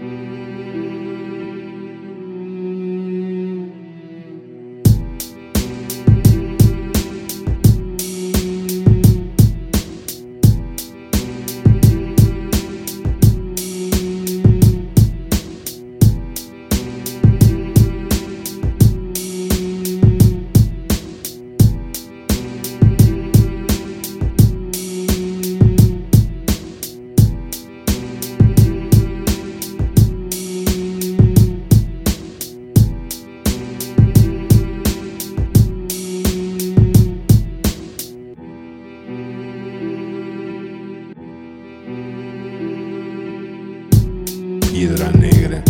Música 0.00 0.67
piedra 44.78 45.10
negra. 45.10 45.60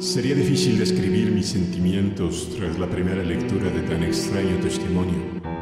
Sería 0.00 0.34
difícil 0.34 0.76
describir 0.76 1.30
mis 1.30 1.46
sentimientos 1.46 2.48
tras 2.56 2.80
la 2.80 2.90
primera 2.90 3.22
lectura 3.22 3.70
de 3.70 3.82
tan 3.82 4.02
extraño 4.02 4.56
testimonio. 4.60 5.53